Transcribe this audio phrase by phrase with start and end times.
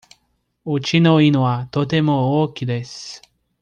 [0.65, 3.21] うちの犬はとても大きいです。